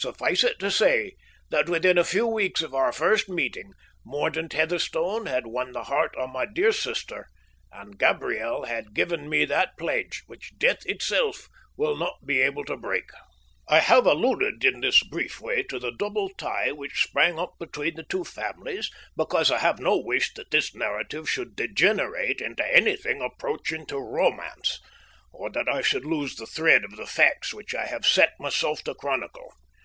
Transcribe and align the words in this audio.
Suffice 0.00 0.44
it 0.44 0.60
to 0.60 0.70
say 0.70 1.16
that, 1.50 1.68
within 1.68 1.98
a 1.98 2.04
few 2.04 2.24
weeks 2.24 2.62
of 2.62 2.72
our 2.72 2.92
first 2.92 3.28
meeting 3.28 3.72
Mordaunt 4.04 4.52
Heatherstone 4.52 5.26
had 5.26 5.44
won 5.48 5.72
the 5.72 5.82
heart 5.90 6.14
of 6.16 6.30
my 6.30 6.46
dear 6.46 6.70
sister, 6.70 7.26
and 7.72 7.98
Gabriel 7.98 8.66
had 8.66 8.94
given 8.94 9.28
me 9.28 9.44
that 9.46 9.76
pledge 9.76 10.22
which 10.28 10.56
death 10.56 10.86
itself 10.86 11.48
will 11.76 11.96
not 11.96 12.24
be 12.24 12.40
able 12.40 12.64
to 12.66 12.76
break. 12.76 13.10
I 13.66 13.80
have 13.80 14.06
alluded 14.06 14.64
in 14.64 14.82
this 14.82 15.02
brief 15.02 15.40
way 15.40 15.64
to 15.64 15.80
the 15.80 15.90
double 15.90 16.28
tie 16.28 16.70
which 16.70 17.02
sprang 17.02 17.36
up 17.40 17.54
between 17.58 17.96
the 17.96 18.04
two 18.08 18.22
families, 18.22 18.92
because 19.16 19.50
I 19.50 19.58
have 19.58 19.80
no 19.80 19.96
wish 19.96 20.32
that 20.34 20.52
this 20.52 20.76
narrative 20.76 21.28
should 21.28 21.56
degenerate 21.56 22.40
into 22.40 22.64
anything 22.72 23.20
approaching 23.20 23.84
to 23.86 23.98
romance, 23.98 24.78
or 25.32 25.50
that 25.50 25.68
I 25.68 25.82
should 25.82 26.04
lose 26.04 26.36
the 26.36 26.46
thread 26.46 26.84
of 26.84 26.92
the 26.94 27.04
facts 27.08 27.52
which 27.52 27.74
I 27.74 27.86
have 27.86 28.06
set 28.06 28.34
myself 28.38 28.84
to 28.84 28.94
chronicle. 28.94 29.52